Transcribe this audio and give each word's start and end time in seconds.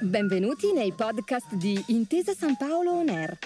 Benvenuti 0.00 0.72
nei 0.72 0.92
podcast 0.92 1.54
di 1.54 1.82
Intesa 1.88 2.34
San 2.34 2.56
Paolo 2.56 2.92
On 2.92 3.08
Air, 3.08 3.38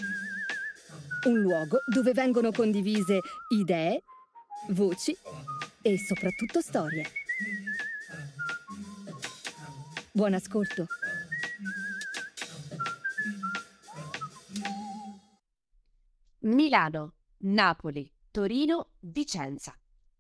un 1.27 1.41
luogo 1.41 1.79
dove 1.87 2.13
vengono 2.13 2.51
condivise 2.51 3.21
idee, 3.51 4.03
voci 4.71 5.17
e 5.83 5.99
soprattutto 5.99 6.61
storie. 6.61 7.05
Buon 10.11 10.35
ascolto. 10.35 10.87
Milano, 16.41 17.15
Napoli, 17.39 18.11
Torino, 18.33 18.91
Vicenza. 19.01 19.73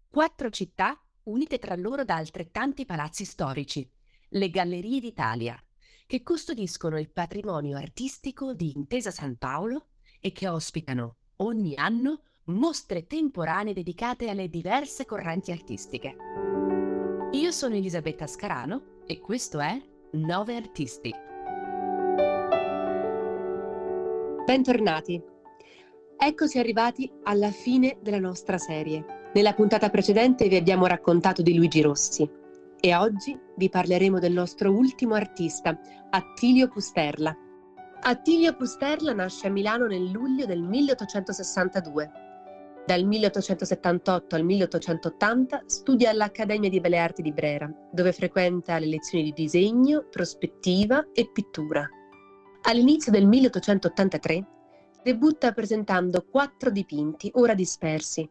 Quattro 0.08 0.50
città 0.50 0.96
unite 1.29 1.58
tra 1.58 1.74
loro 1.76 2.04
da 2.04 2.16
altrettanti 2.16 2.84
palazzi 2.84 3.24
storici, 3.24 3.88
le 4.30 4.50
Gallerie 4.50 5.00
d'Italia, 5.00 5.62
che 6.06 6.23
custodiscono 6.23 6.98
il 6.98 7.10
patrimonio 7.10 7.77
artistico 7.77 8.55
di 8.55 8.73
Intesa 8.74 9.10
San 9.10 9.36
Paolo 9.36 9.88
e 10.20 10.33
che 10.33 10.48
ospitano 10.48 11.16
ogni 11.36 11.74
anno 11.77 12.22
mostre 12.45 13.06
temporanee 13.06 13.74
dedicate 13.74 14.30
alle 14.30 14.48
diverse 14.48 15.05
correnti 15.05 15.52
artistiche. 15.52 16.16
Io 17.33 17.50
sono 17.50 17.74
Elisabetta 17.74 18.27
Scarano 18.27 19.02
e 19.06 19.20
questo 19.20 19.60
è 19.60 19.78
Nove 20.12 20.56
Artisti. 20.56 21.12
Bentornati. 24.47 25.22
Eccoci 26.16 26.58
arrivati 26.58 27.12
alla 27.24 27.50
fine 27.50 27.98
della 28.00 28.19
nostra 28.19 28.56
serie. 28.56 29.17
Nella 29.34 29.52
puntata 29.52 29.91
precedente 29.91 30.48
vi 30.48 30.56
abbiamo 30.56 30.87
raccontato 30.87 31.42
di 31.42 31.55
Luigi 31.55 31.82
Rossi 31.82 32.28
e 32.80 32.95
oggi 32.95 33.38
vi 33.56 33.69
parleremo 33.69 34.19
del 34.19 34.32
nostro 34.32 34.73
ultimo 34.73 35.14
artista, 35.14 35.78
Attilio 36.11 36.69
Pusterla. 36.69 37.36
Attilio 38.00 38.56
Pusterla 38.56 39.12
nasce 39.12 39.48
a 39.48 39.50
Milano 39.50 39.86
nel 39.86 40.11
luglio 40.11 40.47
del 40.47 40.62
1862. 40.62 42.11
Dal 42.86 43.05
1878 43.05 44.34
al 44.34 44.44
1880 44.44 45.62
studia 45.66 46.08
all'Accademia 46.08 46.70
di 46.70 46.81
Belle 46.81 46.98
Arti 46.98 47.20
di 47.20 47.33
Brera, 47.33 47.70
dove 47.92 48.12
frequenta 48.12 48.78
le 48.78 48.86
lezioni 48.86 49.25
di 49.25 49.33
disegno, 49.34 50.06
prospettiva 50.10 51.06
e 51.12 51.28
pittura. 51.31 51.86
All'inizio 52.62 53.12
del 53.12 53.27
1883 53.27 54.47
debutta 55.03 55.53
presentando 55.53 56.25
quattro 56.31 56.70
dipinti 56.70 57.31
ora 57.34 57.53
dispersi, 57.53 58.28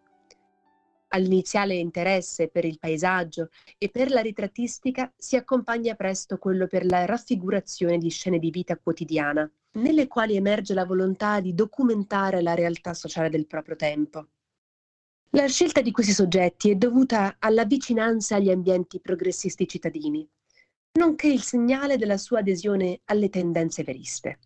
All'iniziale 1.18 1.74
interesse 1.74 2.48
per 2.48 2.64
il 2.64 2.78
paesaggio 2.78 3.50
e 3.80 3.90
per 3.90 4.12
la 4.12 4.22
ritrattistica 4.22 5.12
si 5.18 5.36
accompagna 5.36 5.96
presto 5.96 6.38
quello 6.38 6.68
per 6.68 6.86
la 6.86 7.06
raffigurazione 7.06 7.98
di 7.98 8.10
scene 8.10 8.38
di 8.38 8.52
vita 8.52 8.78
quotidiana, 8.78 9.50
nelle 9.78 10.08
quali 10.08 10.36
emerge 10.36 10.76
la 10.76 10.86
volontà 10.86 11.40
di 11.40 11.56
documentare 11.56 12.44
la 12.44 12.54
realtà 12.54 12.94
sociale 12.94 13.32
del 13.32 13.48
proprio 13.48 13.76
tempo. 13.76 14.28
La 15.32 15.48
scelta 15.48 15.82
di 15.82 15.92
questi 15.92 16.14
soggetti 16.14 16.70
è 16.70 16.76
dovuta 16.76 17.38
alla 17.40 17.66
vicinanza 17.66 18.36
agli 18.36 18.52
ambienti 18.52 19.00
progressisti 19.00 19.68
cittadini, 19.68 20.28
nonché 21.00 21.30
il 21.30 21.42
segnale 21.42 21.98
della 21.98 22.18
sua 22.18 22.40
adesione 22.40 23.02
alle 23.06 23.30
tendenze 23.30 23.82
veriste. 23.82 24.38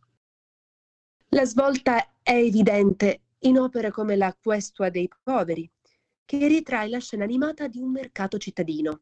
La 1.33 1.43
svolta 1.43 2.13
è 2.23 2.31
evidente 2.31 3.23
in 3.39 3.59
opere 3.59 3.91
come 3.91 4.15
la 4.15 4.33
Questua 4.41 4.89
dei 4.89 5.09
poveri, 5.21 5.69
che 6.37 6.47
ritrae 6.47 6.87
la 6.87 6.99
scena 6.99 7.25
animata 7.25 7.67
di 7.67 7.81
un 7.81 7.91
mercato 7.91 8.37
cittadino. 8.37 9.01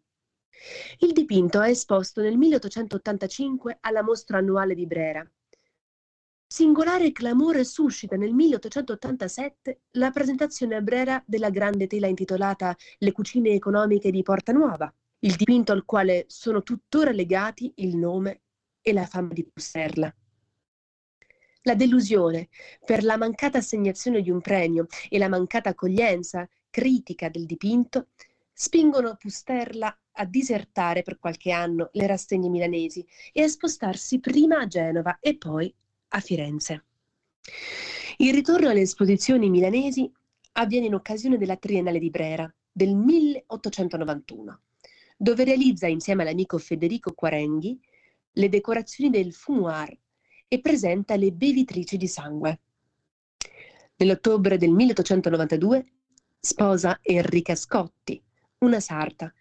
Il 0.98 1.12
dipinto 1.12 1.62
è 1.62 1.70
esposto 1.70 2.22
nel 2.22 2.38
1885 2.38 3.78
alla 3.82 4.02
mostra 4.02 4.40
annuale 4.40 4.74
di 4.74 4.88
Brera. 4.88 5.24
Singolare 6.48 7.12
clamore 7.12 7.64
suscita 7.66 8.16
nel 8.16 8.34
1887 8.34 9.82
la 9.92 10.10
presentazione 10.10 10.76
a 10.76 10.82
Brera 10.82 11.24
della 11.24 11.52
grande 11.52 11.86
tela 11.86 12.08
intitolata 12.08 12.76
Le 12.98 13.12
cucine 13.12 13.52
economiche 13.52 14.10
di 14.10 14.24
Porta 14.24 14.52
Nuova, 14.52 14.92
il 15.20 15.36
dipinto 15.36 15.72
al 15.72 15.86
quale 15.86 16.26
sono 16.30 16.64
tuttora 16.64 17.12
legati 17.12 17.72
il 17.76 17.96
nome 17.96 18.42
e 18.82 18.92
la 18.92 19.06
fama 19.06 19.34
di 19.34 19.46
Pusserla. 19.46 20.12
La 21.64 21.76
delusione 21.76 22.50
per 22.84 23.04
la 23.04 23.18
mancata 23.18 23.60
assegnazione 23.60 24.24
di 24.24 24.32
un 24.32 24.42
premio 24.42 24.88
e 25.10 25.20
la 25.20 25.30
mancata 25.30 25.70
accoglienza 25.70 26.50
critica 26.70 27.30
del 27.30 27.46
dipinto 27.46 28.08
spingono 28.54 29.16
Pusterla 29.16 29.98
a 30.12 30.26
disertare 30.26 31.02
per 31.02 31.18
qualche 31.18 31.52
anno 31.52 31.90
le 31.94 32.08
rassegne 32.08 32.50
milanesi 32.50 33.06
e 33.32 33.44
a 33.44 33.48
spostarsi 33.48 34.20
prima 34.20 34.60
a 34.60 34.68
Genova 34.68 35.20
e 35.20 35.38
poi 35.38 35.74
a 36.10 36.20
Firenze. 36.20 36.84
Il 38.18 38.34
ritorno 38.34 38.70
alle 38.70 38.82
esposizioni 38.82 39.50
milanesi 39.50 40.12
avviene 40.54 40.88
in 40.88 40.94
occasione 40.94 41.38
della 41.38 41.56
Triennale 41.56 42.00
di 42.00 42.10
Brera 42.10 42.54
del 42.70 42.96
1891, 42.96 44.62
dove 45.16 45.44
realizza 45.46 45.88
insieme 45.88 46.24
all'amico 46.24 46.58
Federico 46.58 47.14
Quarenghi 47.14 47.80
le 48.34 48.50
decorazioni 48.50 49.10
del 49.10 49.34
fumoir 49.34 49.98
e 50.48 50.60
presenta 50.60 51.16
le 51.16 51.32
bevitrici 51.32 51.96
di 51.96 52.08
sangue. 52.08 52.60
Nell'ottobre 53.96 54.58
del 54.58 54.72
1892 54.72 55.86
sposa 56.42 57.00
Enrica 57.02 57.54
Scotti, 57.54 58.22
una 58.60 58.80
sarta, 58.80 59.32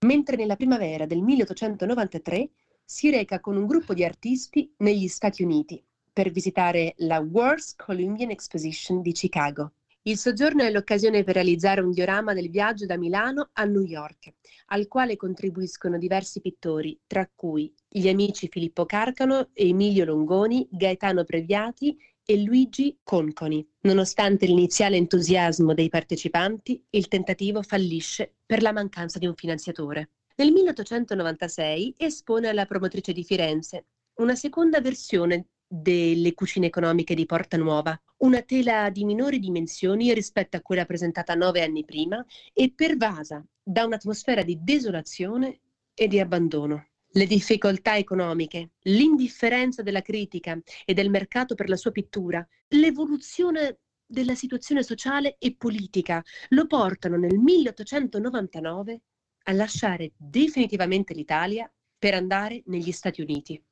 mentre 0.00 0.34
nella 0.34 0.56
primavera 0.56 1.06
del 1.06 1.22
1893 1.22 2.50
si 2.84 3.10
reca 3.10 3.38
con 3.38 3.56
un 3.56 3.64
gruppo 3.64 3.94
di 3.94 4.02
artisti 4.02 4.72
negli 4.78 5.06
Stati 5.06 5.44
Uniti 5.44 5.80
per 6.12 6.32
visitare 6.32 6.94
la 6.98 7.20
World's 7.20 7.76
Columbian 7.76 8.30
Exposition 8.30 9.02
di 9.02 9.12
Chicago. 9.12 9.74
Il 10.02 10.18
soggiorno 10.18 10.64
è 10.64 10.70
l'occasione 10.70 11.22
per 11.22 11.34
realizzare 11.34 11.80
un 11.80 11.92
diorama 11.92 12.34
del 12.34 12.50
viaggio 12.50 12.86
da 12.86 12.96
Milano 12.96 13.50
a 13.52 13.64
New 13.64 13.82
York, 13.82 14.32
al 14.66 14.88
quale 14.88 15.16
contribuiscono 15.16 15.96
diversi 15.96 16.40
pittori, 16.40 16.98
tra 17.06 17.30
cui 17.32 17.72
gli 17.88 18.08
amici 18.08 18.48
Filippo 18.48 18.84
Carcano, 18.84 19.50
Emilio 19.52 20.04
Longoni, 20.04 20.66
Gaetano 20.70 21.22
Previati 21.22 21.96
e 22.30 22.42
Luigi 22.42 22.98
Conconi. 23.02 23.66
Nonostante 23.84 24.44
l'iniziale 24.44 24.98
entusiasmo 24.98 25.72
dei 25.72 25.88
partecipanti, 25.88 26.84
il 26.90 27.08
tentativo 27.08 27.62
fallisce 27.62 28.34
per 28.44 28.60
la 28.60 28.70
mancanza 28.70 29.18
di 29.18 29.26
un 29.26 29.34
finanziatore. 29.34 30.10
Nel 30.36 30.52
1896 30.52 31.94
espone 31.96 32.48
alla 32.48 32.66
promotrice 32.66 33.14
di 33.14 33.24
Firenze 33.24 33.86
una 34.16 34.34
seconda 34.34 34.82
versione 34.82 35.46
delle 35.66 36.34
cucine 36.34 36.66
economiche 36.66 37.14
di 37.14 37.24
Porta 37.24 37.56
Nuova, 37.56 37.98
una 38.18 38.42
tela 38.42 38.90
di 38.90 39.06
minori 39.06 39.38
dimensioni 39.38 40.12
rispetto 40.12 40.58
a 40.58 40.60
quella 40.60 40.84
presentata 40.84 41.34
nove 41.34 41.62
anni 41.62 41.86
prima 41.86 42.22
e 42.52 42.70
pervasa 42.76 43.42
da 43.62 43.86
un'atmosfera 43.86 44.42
di 44.42 44.58
desolazione 44.60 45.60
e 45.94 46.06
di 46.06 46.20
abbandono. 46.20 46.88
Le 47.12 47.26
difficoltà 47.26 47.96
economiche, 47.96 48.72
l'indifferenza 48.82 49.82
della 49.82 50.02
critica 50.02 50.60
e 50.84 50.92
del 50.94 51.10
mercato 51.10 51.54
per 51.54 51.68
la 51.68 51.76
sua 51.76 51.90
pittura, 51.90 52.46
l'evoluzione 52.68 53.78
della 54.04 54.34
situazione 54.34 54.82
sociale 54.82 55.36
e 55.38 55.54
politica 55.56 56.22
lo 56.50 56.66
portano 56.66 57.16
nel 57.16 57.38
1899 57.38 59.00
a 59.44 59.52
lasciare 59.52 60.12
definitivamente 60.16 61.14
l'Italia 61.14 61.70
per 61.98 62.14
andare 62.14 62.62
negli 62.66 62.92
Stati 62.92 63.22
Uniti. 63.22 63.62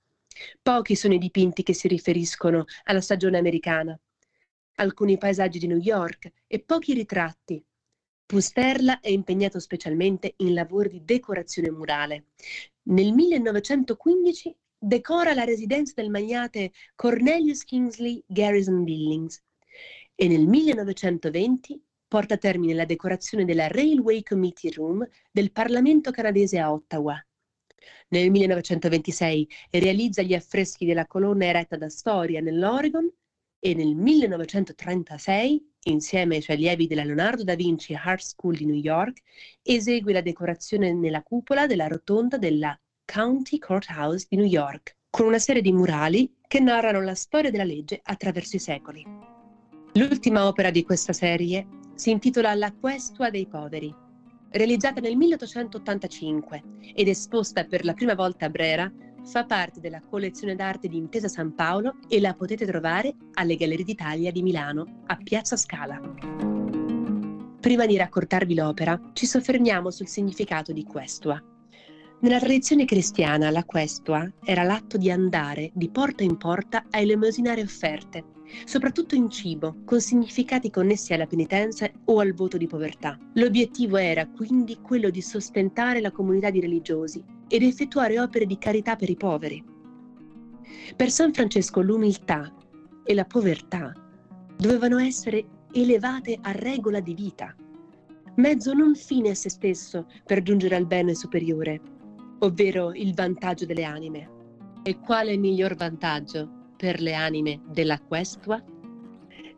Pochi 0.63 0.97
sono 0.97 1.15
i 1.15 1.19
dipinti 1.19 1.63
che 1.63 1.75
si 1.75 1.89
riferiscono 1.89 2.65
alla 2.85 3.01
stagione 3.01 3.39
americana, 3.39 3.99
alcuni 4.77 5.19
paesaggi 5.19 5.59
di 5.59 5.67
New 5.67 5.79
York 5.79 6.33
e 6.47 6.61
pochi 6.61 6.95
ritratti, 6.95 7.63
Pusterla 8.27 8.99
è 8.99 9.09
impegnato 9.09 9.61
specialmente 9.61 10.35
in 10.39 10.53
lavori 10.53 10.89
di 10.89 11.05
decorazione 11.05 11.71
murale. 11.71 12.25
Nel 12.88 13.12
1915 13.12 14.56
decora 14.79 15.35
la 15.35 15.43
residenza 15.43 15.93
del 15.97 16.09
magnate 16.09 16.71
Cornelius 16.94 17.65
Kingsley 17.65 18.23
Garrison 18.25 18.85
Billings 18.85 19.43
e 20.15 20.29
nel 20.29 20.47
1920 20.47 21.83
porta 22.06 22.35
a 22.35 22.38
termine 22.38 22.75
la 22.75 22.85
decorazione 22.85 23.44
della 23.44 23.67
Railway 23.67 24.23
Committee 24.23 24.71
Room 24.71 25.05
del 25.33 25.50
Parlamento 25.50 26.12
canadese 26.12 26.61
a 26.61 26.73
Ottawa. 26.73 27.21
Nel 28.11 28.31
1926 28.31 29.49
realizza 29.71 30.23
gli 30.23 30.35
affreschi 30.35 30.87
della 30.87 31.06
colonna 31.06 31.47
eretta 31.47 31.77
da 31.77 31.89
Storia 31.89 32.41
nell'Oregon 32.41 33.12
e 33.59 33.75
nel 33.75 33.97
1936 33.97 35.73
insieme 35.91 36.37
ai 36.37 36.43
suoi 36.43 36.56
allievi 36.56 36.87
della 36.87 37.05
Leonardo 37.05 37.44
da 37.44 37.55
Vinci 37.55 37.94
Art 37.94 38.23
School 38.23 38.56
di 38.56 38.67
New 38.67 38.77
York, 38.77 39.21
esegue 39.62 40.12
la 40.12 40.21
decorazione 40.21 40.93
nella 40.93 41.23
cupola 41.23 41.67
della 41.67 41.87
rotonda 41.87 42.38
della 42.38 42.79
County 43.05 43.59
Courthouse 43.59 44.27
di 44.29 44.37
New 44.37 44.47
York, 44.47 44.97
con 45.11 45.27
una 45.27 45.38
serie 45.38 45.62
di 45.62 45.73
murali 45.73 46.35
che 46.47 46.61
narrano 46.61 47.00
la 47.00 47.15
storia 47.15 47.50
della 47.50 47.65
legge 47.65 48.00
attraverso 48.03 48.56
i 48.56 48.61
secoli. 48.61 49.05
L'ultima 49.94 50.47
opera 50.47 50.71
di 50.71 50.85
questa 50.85 51.12
serie 51.12 51.67
si 51.94 52.11
intitola 52.11 52.55
La 52.55 52.73
Questua 52.73 53.31
dei 53.31 53.47
poveri. 53.47 53.94
realizzata 54.50 55.00
nel 55.00 55.17
1885 55.17 56.62
ed 56.94 57.09
esposta 57.09 57.65
per 57.65 57.85
la 57.85 57.93
prima 57.93 58.15
volta 58.15 58.47
a 58.47 58.50
Brera, 58.50 58.91
fa 59.26 59.44
parte 59.44 59.81
della 59.81 60.00
collezione 60.00 60.55
d'arte 60.55 60.87
di 60.87 60.96
Intesa 60.96 61.26
San 61.26 61.55
Paolo 61.55 61.96
e 62.08 62.20
la 62.20 62.34
potete 62.34 62.64
trovare 62.64 63.14
alle 63.34 63.56
Gallerie 63.56 63.84
d'Italia 63.84 64.31
di 64.31 64.43
Milano, 64.43 65.02
a 65.06 65.17
Piazza 65.17 65.56
Scala. 65.56 66.00
Prima 67.61 67.87
di 67.87 67.96
raccontarvi 67.96 68.55
l'opera, 68.55 69.11
ci 69.14 69.26
soffermiamo 69.26 69.90
sul 69.90 70.06
significato 70.06 70.73
di 70.73 70.84
questua. 70.84 71.43
Nella 72.20 72.38
tradizione 72.38 72.84
cristiana, 72.84 73.50
la 73.50 73.64
questua 73.64 74.31
era 74.44 74.62
l'atto 74.62 74.96
di 74.96 75.11
andare 75.11 75.70
di 75.75 75.90
porta 75.90 76.22
in 76.22 76.37
porta 76.37 76.84
a 76.88 77.00
elemosinare 77.00 77.62
offerte, 77.62 78.25
soprattutto 78.64 79.17
in 79.17 79.29
cibo, 79.29 79.82
con 79.84 80.00
significati 80.00 80.70
connessi 80.70 81.12
alla 81.12 81.26
penitenza 81.26 81.90
o 82.05 82.20
al 82.20 82.32
voto 82.32 82.56
di 82.56 82.69
povertà. 82.69 83.19
L'obiettivo 83.34 83.96
era 83.96 84.26
quindi 84.29 84.79
quello 84.81 85.11
di 85.11 85.20
sostentare 85.20 86.00
la 86.00 86.12
comunità 86.12 86.50
di 86.50 86.61
religiosi 86.61 87.34
ed 87.48 87.62
effettuare 87.62 88.20
opere 88.20 88.46
di 88.46 88.58
carità 88.58 88.96
per 88.96 89.10
i 89.10 89.16
poveri. 89.16 89.64
Per 90.96 91.10
San 91.10 91.32
Francesco 91.32 91.81
l'umiltà 91.81 92.52
e 93.04 93.14
la 93.14 93.25
povertà 93.25 93.93
dovevano 94.56 94.98
essere 94.98 95.44
elevate 95.72 96.38
a 96.40 96.52
regola 96.52 97.00
di 97.00 97.14
vita, 97.14 97.54
mezzo 98.37 98.72
non 98.72 98.94
fine 98.94 99.31
a 99.31 99.34
se 99.34 99.50
stesso 99.50 100.06
per 100.25 100.43
giungere 100.43 100.76
al 100.76 100.87
bene 100.87 101.14
superiore, 101.14 101.81
ovvero 102.40 102.93
il 102.93 103.14
vantaggio 103.14 103.66
delle 103.66 103.84
anime. 103.84 104.31
E 104.82 104.98
quale 105.00 105.37
miglior 105.37 105.75
vantaggio 105.75 106.48
per 106.76 107.00
le 107.00 107.14
anime 107.14 107.60
della 107.69 107.98
questua? 108.00 108.62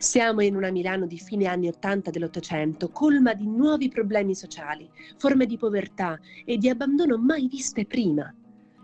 Siamo 0.01 0.43
in 0.43 0.55
una 0.55 0.71
Milano 0.71 1.07
di 1.07 1.19
fine 1.19 1.47
anni 1.47 1.67
Ottanta 1.67 2.11
dell'Ottocento, 2.11 2.89
colma 2.91 3.35
di 3.35 3.49
nuovi 3.49 3.89
problemi 3.89 4.33
sociali, 4.33 4.89
forme 5.17 5.45
di 5.45 5.57
povertà 5.57 6.17
e 6.45 6.57
di 6.57 6.69
abbandono 6.69 7.19
mai 7.19 7.49
viste 7.49 7.85
prima. 7.85 8.33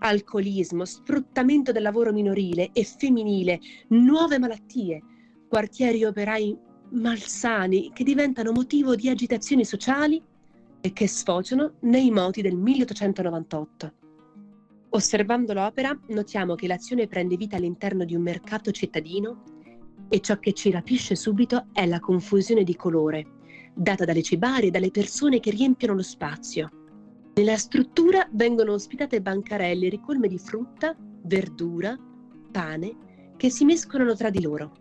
Alcolismo, 0.00 0.84
sfruttamento 0.84 1.70
del 1.70 1.82
lavoro 1.82 2.12
minorile 2.12 2.70
e 2.72 2.82
femminile, 2.82 3.61
nuove 3.90 4.40
malattie, 4.40 5.00
quartieri 5.49 6.05
operai 6.05 6.58
malsani 6.90 7.93
che 7.94 8.02
diventano 8.02 8.50
motivo 8.50 8.96
di 8.96 9.08
agitazioni 9.08 9.64
sociali 9.64 10.20
e 10.81 10.93
che 10.93 11.06
sfociano 11.06 11.75
nei 11.82 12.11
moti 12.11 12.43
del 12.43 12.56
1898. 12.56 13.93
Osservando 14.90 15.52
l'opera, 15.52 15.96
notiamo 16.08 16.56
che 16.56 16.66
l'azione 16.66 17.06
prende 17.06 17.37
vita 17.37 17.55
all'interno 17.55 18.05
di 18.05 18.16
un 18.16 18.22
mercato 18.22 18.72
cittadino 18.72 19.53
e 20.14 20.20
ciò 20.20 20.38
che 20.38 20.52
ci 20.52 20.70
rapisce 20.70 21.16
subito 21.16 21.66
è 21.72 21.84
la 21.87 21.99
confusione 21.99 22.62
di 22.62 22.76
colore, 22.76 23.26
data 23.75 24.05
dalle 24.05 24.22
cibarie 24.22 24.69
e 24.69 24.70
dalle 24.70 24.93
persone 24.93 25.40
che 25.40 25.50
riempiono 25.50 25.94
lo 25.94 26.05
spazio. 26.05 26.70
Nella 27.34 27.56
struttura 27.56 28.25
vengono 28.31 28.75
ospitate 28.75 29.20
bancarelle 29.20 29.88
ricolme 29.88 30.28
di 30.28 30.38
frutta, 30.38 30.94
verdura, 31.25 31.99
pane, 32.52 33.32
che 33.37 33.50
si 33.50 33.64
mescolano 33.64 34.14
tra 34.14 34.31
di 34.31 34.40
loro. 34.40 34.72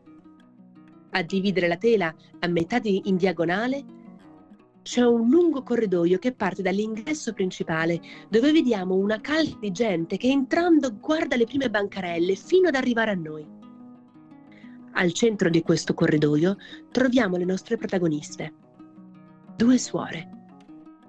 A 1.10 1.24
dividere 1.24 1.68
la 1.68 1.78
tela 1.78 2.14
a 2.38 2.48
metà 2.48 2.78
di, 2.78 3.02
in 3.06 3.18
diagonale 3.18 3.84
c'è 4.84 5.04
un 5.04 5.28
lungo 5.30 5.64
corridoio 5.64 6.20
che 6.20 6.34
parte 6.34 6.62
dall'ingresso 6.62 7.34
principale, 7.34 8.00
dove 8.30 8.52
vediamo 8.52 8.94
una 8.94 9.20
calca 9.20 9.58
di 9.60 9.72
gente 9.72 10.16
che 10.18 10.28
entrando 10.28 10.96
guarda 11.00 11.36
le 11.36 11.46
prime 11.46 11.72
bancarelle 11.72 12.36
fino 12.36 12.68
ad 12.68 12.76
arrivare 12.76 13.10
a 13.10 13.16
noi. 13.16 13.62
Al 14.96 15.12
centro 15.12 15.50
di 15.50 15.64
questo 15.64 15.96
corridoio 15.96 16.56
troviamo 16.92 17.38
le 17.38 17.46
nostre 17.46 17.78
protagoniste, 17.78 18.54
due 19.56 19.78
suore, 19.80 20.30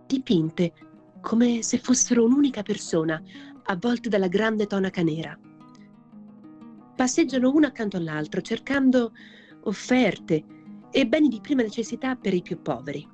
dipinte 0.06 0.72
come 1.20 1.62
se 1.62 1.78
fossero 1.78 2.24
un'unica 2.24 2.62
persona, 2.62 3.22
avvolte 3.64 4.08
dalla 4.08 4.28
grande 4.28 4.66
tonaca 4.66 5.02
nera. 5.02 5.38
Passeggiano 6.96 7.50
una 7.50 7.68
accanto 7.68 7.98
all'altro 7.98 8.40
cercando 8.40 9.12
offerte 9.64 10.44
e 10.90 11.06
beni 11.06 11.28
di 11.28 11.40
prima 11.40 11.62
necessità 11.62 12.16
per 12.16 12.32
i 12.32 12.42
più 12.42 12.62
poveri. 12.62 13.06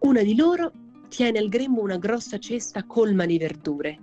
Una 0.00 0.22
di 0.22 0.36
loro 0.36 0.72
tiene 1.08 1.38
al 1.38 1.48
grembo 1.48 1.80
una 1.80 1.98
grossa 1.98 2.38
cesta 2.38 2.84
colma 2.84 3.24
di 3.24 3.38
verdure, 3.38 3.98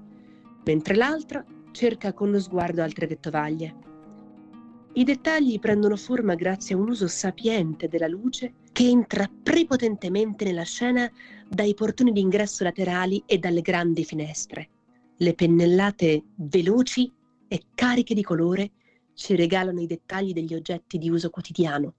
mentre 0.64 0.96
l'altra 0.96 1.44
cerca 1.72 2.14
con 2.14 2.32
lo 2.32 2.40
sguardo 2.40 2.82
altre 2.82 3.06
vettovaglie. 3.06 3.90
I 4.94 5.06
dettagli 5.06 5.58
prendono 5.58 5.96
forma 5.96 6.36
grazie 6.36 6.76
a 6.76 6.78
un 6.78 6.90
uso 6.90 7.08
sapiente 7.08 7.88
della 7.88 8.10
luce 8.10 8.56
che 8.74 8.90
entra 8.90 9.26
prepotentemente 9.42 10.44
nella 10.44 10.64
scena 10.64 11.10
dai 11.48 11.74
portoni 11.74 12.12
d'ingresso 12.12 12.66
laterali 12.66 13.24
e 13.26 13.38
dalle 13.38 13.62
grandi 13.62 14.04
finestre. 14.04 14.70
Le 15.16 15.34
pennellate 15.34 16.24
veloci 16.36 17.10
e 17.48 17.62
cariche 17.74 18.14
di 18.14 18.22
colore 18.22 18.72
ci 19.14 19.34
regalano 19.38 19.80
i 19.80 19.88
dettagli 19.88 20.34
degli 20.34 20.54
oggetti 20.54 20.98
di 20.98 21.10
uso 21.10 21.30
quotidiano. 21.30 21.96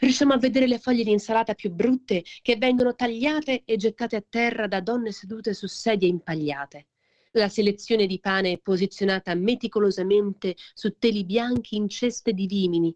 Riusciamo 0.00 0.32
a 0.32 0.38
vedere 0.38 0.66
le 0.66 0.78
foglie 0.78 1.04
di 1.04 1.10
insalata 1.10 1.52
più 1.52 1.70
brutte 1.70 2.24
che 2.40 2.56
vengono 2.56 2.94
tagliate 2.94 3.62
e 3.66 3.76
gettate 3.76 4.16
a 4.16 4.24
terra 4.26 4.66
da 4.66 4.80
donne 4.80 5.12
sedute 5.12 5.52
su 5.52 5.66
sedie 5.66 6.08
impagliate. 6.08 6.86
La 7.34 7.48
selezione 7.48 8.06
di 8.06 8.18
pane 8.18 8.52
è 8.52 8.58
posizionata 8.58 9.34
meticolosamente 9.36 10.56
su 10.74 10.96
teli 10.98 11.24
bianchi 11.24 11.76
in 11.76 11.88
ceste 11.88 12.32
di 12.32 12.46
vimini. 12.46 12.92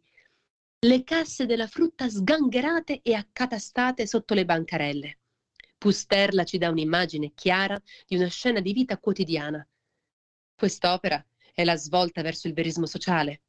Le 0.81 1.05
casse 1.05 1.47
della 1.47 1.69
frutta 1.69 2.09
sgangherate 2.09 3.01
e 3.03 3.15
accatastate 3.15 4.09
sotto 4.09 4.35
le 4.35 4.45
bancarelle. 4.45 5.19
Pusterla 5.79 6.43
ci 6.43 6.59
dà 6.59 6.69
un'immagine 6.69 7.33
chiara 7.33 7.81
di 8.07 8.17
una 8.17 8.27
scena 8.27 8.59
di 8.59 8.73
vita 8.73 8.99
quotidiana. 8.99 9.65
Quest'opera 10.57 11.25
è 11.53 11.63
la 11.63 11.77
svolta 11.77 12.21
verso 12.21 12.49
il 12.49 12.55
verismo 12.55 12.87
sociale. 12.87 13.43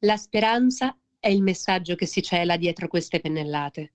La 0.00 0.16
speranza 0.16 0.98
è 1.20 1.28
il 1.28 1.42
messaggio 1.42 1.94
che 1.94 2.06
si 2.06 2.22
cela 2.22 2.56
dietro 2.56 2.88
queste 2.88 3.20
pennellate. 3.20 3.92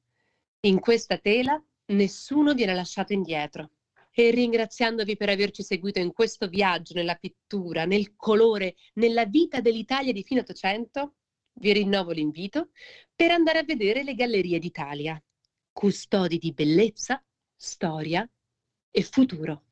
In 0.61 0.79
questa 0.79 1.17
tela 1.17 1.61
nessuno 1.87 2.53
viene 2.53 2.73
lasciato 2.73 3.11
indietro 3.11 3.71
e 4.15 4.29
ringraziandovi 4.29 5.17
per 5.17 5.29
averci 5.29 5.63
seguito 5.63 5.99
in 5.99 6.13
questo 6.13 6.47
viaggio 6.47 6.93
nella 6.93 7.15
pittura, 7.15 7.85
nel 7.85 8.15
colore, 8.15 8.75
nella 8.93 9.25
vita 9.25 9.59
dell'Italia 9.59 10.13
di 10.13 10.23
fine 10.23 10.41
Ottocento, 10.41 11.15
vi 11.53 11.73
rinnovo 11.73 12.11
l'invito 12.11 12.69
per 13.15 13.31
andare 13.31 13.59
a 13.59 13.63
vedere 13.63 14.03
le 14.03 14.13
Gallerie 14.13 14.59
d'Italia, 14.59 15.21
custodi 15.71 16.37
di 16.37 16.53
bellezza, 16.53 17.23
storia 17.55 18.27
e 18.91 19.01
futuro. 19.03 19.63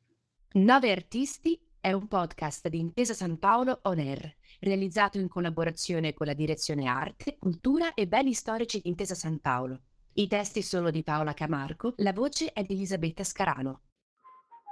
Nove 0.54 0.90
Artisti 0.90 1.60
è 1.80 1.92
un 1.92 2.08
podcast 2.08 2.68
di 2.68 2.78
Intesa 2.78 3.14
San 3.14 3.38
Paolo 3.38 3.80
On 3.84 3.98
Air, 3.98 4.36
realizzato 4.60 5.18
in 5.18 5.28
collaborazione 5.28 6.14
con 6.14 6.26
la 6.26 6.34
Direzione 6.34 6.86
Arte, 6.86 7.38
Cultura 7.38 7.94
e 7.94 8.06
Beni 8.06 8.34
Storici 8.34 8.80
di 8.80 8.88
Intesa 8.88 9.14
San 9.14 9.40
Paolo. 9.40 9.82
I 10.14 10.26
testi 10.28 10.62
sono 10.62 10.90
di 10.90 11.02
Paola 11.02 11.32
Camarco, 11.32 11.94
la 11.96 12.12
voce 12.12 12.52
è 12.52 12.62
di 12.62 12.74
Elisabetta 12.74 13.24
Scarano. 13.24 13.82